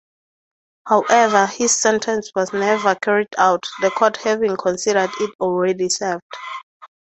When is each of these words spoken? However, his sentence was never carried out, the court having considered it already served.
However, 0.87 1.45
his 1.45 1.77
sentence 1.79 2.31
was 2.35 2.53
never 2.53 2.95
carried 2.95 3.27
out, 3.37 3.67
the 3.81 3.91
court 3.91 4.17
having 4.17 4.57
considered 4.57 5.11
it 5.19 5.29
already 5.39 5.89
served. 5.89 6.23